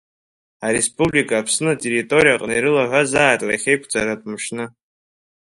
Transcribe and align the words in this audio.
Ареспублика 0.65 1.33
Аԥсны 1.37 1.69
атерриториаҟны 1.73 2.53
ирылаҳәазааит 2.55 3.41
лахьеиқәҵаратә 3.47 4.25
мшны. 4.31 4.65